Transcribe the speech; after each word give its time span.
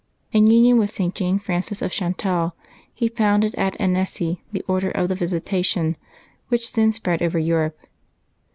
In 0.31 0.47
union 0.47 0.79
with 0.79 0.89
St. 0.89 1.13
Jane 1.13 1.37
Frances 1.37 1.79
of 1.79 1.91
Chantal 1.91 2.55
he 2.91 3.07
founded 3.07 3.53
at 3.53 3.79
Annecy 3.79 4.41
the 4.51 4.65
Order 4.67 4.89
of 4.89 5.09
the 5.09 5.13
Visitation, 5.13 5.95
which 6.47 6.71
soon 6.71 6.91
spread 6.91 7.21
over 7.21 7.37
Europe. 7.37 7.77